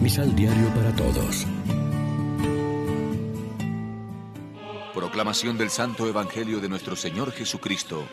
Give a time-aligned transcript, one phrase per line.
[0.00, 1.46] Misal Diario para Todos.
[4.94, 8.06] Proclamación del Santo Evangelio de nuestro Señor Jesucristo,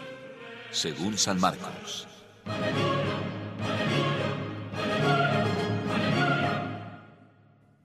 [0.70, 2.05] según San Marcos.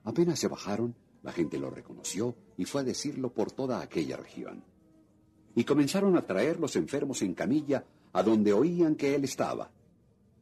[0.03, 4.65] Apenas se bajaron, la gente lo reconoció y fue a decirlo por toda aquella región.
[5.55, 9.71] Y comenzaron a traer los enfermos en camilla a donde oían que él estaba.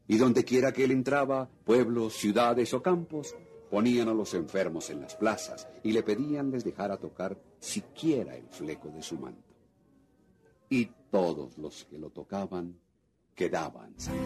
[0.08, 3.36] Y donde quiera que él entraba, pueblos, ciudades o campos,
[3.72, 8.48] ponían a los enfermos en las plazas y le pedían les dejara tocar siquiera el
[8.50, 9.56] fleco de su manto.
[10.70, 12.78] Y todos los que lo tocaban
[13.34, 14.22] quedaban sanos.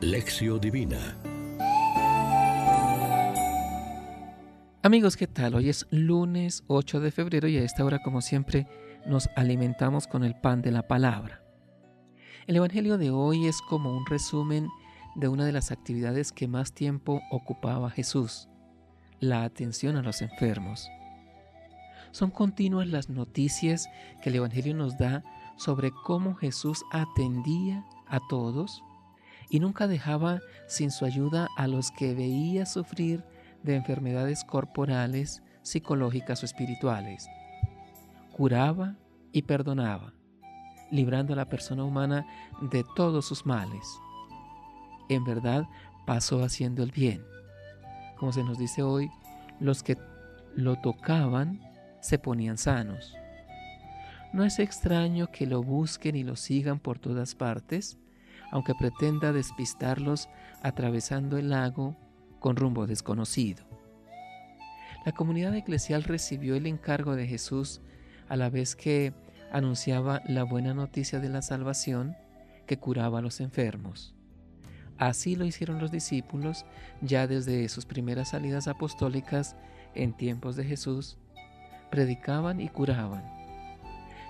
[0.00, 1.20] Lección Divina
[4.82, 5.54] Amigos, ¿qué tal?
[5.54, 8.66] Hoy es lunes 8 de febrero y a esta hora, como siempre,
[9.06, 11.42] nos alimentamos con el pan de la palabra.
[12.46, 14.68] El Evangelio de hoy es como un resumen
[15.18, 18.48] de una de las actividades que más tiempo ocupaba Jesús,
[19.18, 20.88] la atención a los enfermos.
[22.12, 23.88] Son continuas las noticias
[24.22, 25.24] que el Evangelio nos da
[25.56, 28.84] sobre cómo Jesús atendía a todos
[29.50, 30.38] y nunca dejaba
[30.68, 33.24] sin su ayuda a los que veía sufrir
[33.64, 37.26] de enfermedades corporales, psicológicas o espirituales.
[38.36, 38.94] Curaba
[39.32, 40.12] y perdonaba,
[40.92, 42.24] librando a la persona humana
[42.60, 43.98] de todos sus males.
[45.08, 45.66] En verdad,
[46.06, 47.24] pasó haciendo el bien.
[48.16, 49.10] Como se nos dice hoy,
[49.60, 49.96] los que
[50.54, 51.60] lo tocaban
[52.00, 53.14] se ponían sanos.
[54.32, 57.98] No es extraño que lo busquen y lo sigan por todas partes,
[58.50, 60.28] aunque pretenda despistarlos
[60.62, 61.96] atravesando el lago
[62.38, 63.64] con rumbo desconocido.
[65.04, 67.80] La comunidad eclesial recibió el encargo de Jesús
[68.28, 69.14] a la vez que
[69.52, 72.16] anunciaba la buena noticia de la salvación
[72.66, 74.17] que curaba a los enfermos.
[74.98, 76.64] Así lo hicieron los discípulos
[77.00, 79.56] ya desde sus primeras salidas apostólicas
[79.94, 81.16] en tiempos de Jesús.
[81.90, 83.24] Predicaban y curaban.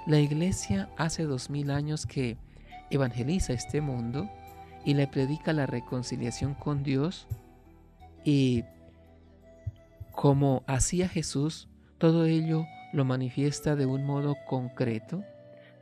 [0.06, 2.36] La iglesia hace dos mil años que
[2.90, 4.30] evangeliza este mundo
[4.84, 7.26] y le predica la reconciliación con Dios
[8.24, 8.64] y
[10.12, 11.68] como hacía Jesús,
[11.98, 15.22] todo ello lo manifiesta de un modo concreto,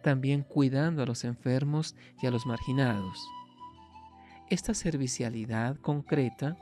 [0.02, 3.18] también cuidando a los enfermos y a los marginados.
[4.48, 6.56] Esta servicialidad concreta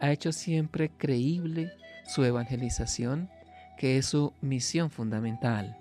[0.00, 1.72] ha hecho siempre creíble
[2.06, 3.28] su evangelización,
[3.76, 5.76] que es su misión fundamental.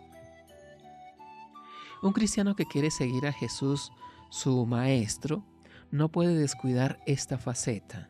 [2.04, 3.94] Un cristiano que quiere seguir a Jesús,
[4.30, 5.44] su Maestro,
[5.90, 8.10] no puede descuidar esta faceta.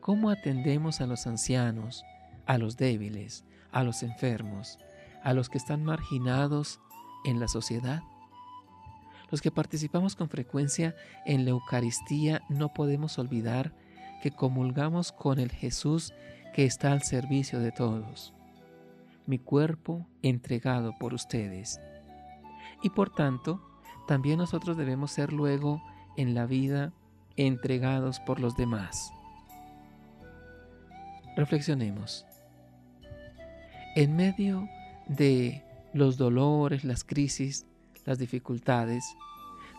[0.00, 2.04] ¿Cómo atendemos a los ancianos,
[2.46, 4.78] a los débiles, a los enfermos,
[5.24, 6.80] a los que están marginados
[7.24, 8.00] en la sociedad?
[9.30, 10.94] Los que participamos con frecuencia
[11.26, 13.72] en la Eucaristía no podemos olvidar
[14.22, 16.12] que comulgamos con el Jesús
[16.54, 18.32] que está al servicio de todos.
[19.26, 21.80] Mi cuerpo entregado por ustedes.
[22.82, 23.62] Y por tanto,
[24.06, 25.82] también nosotros debemos ser luego
[26.16, 26.92] en la vida
[27.36, 29.12] entregados por los demás.
[31.36, 32.26] Reflexionemos.
[33.94, 34.68] En medio
[35.06, 35.62] de
[35.92, 37.67] los dolores, las crisis,
[38.08, 39.04] las dificultades,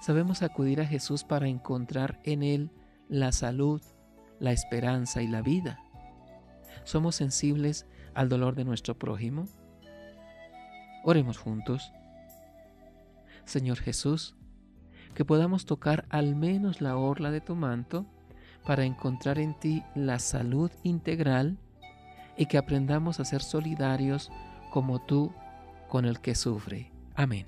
[0.02, 2.70] sabemos acudir a Jesús para encontrar en Él
[3.08, 3.82] la salud,
[4.40, 5.80] la esperanza y la vida.
[6.84, 9.48] ¿Somos sensibles al dolor de nuestro prójimo?
[11.04, 11.92] Oremos juntos.
[13.46, 14.36] Señor Jesús,
[15.16, 18.06] que podamos tocar al menos la orla de tu manto
[18.64, 21.58] para encontrar en ti la salud integral
[22.38, 24.32] y que aprendamos a ser solidarios
[24.70, 25.34] como tú
[25.88, 26.92] con el que sufre.
[27.16, 27.48] Amén.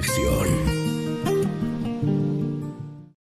[0.00, 0.77] decepción.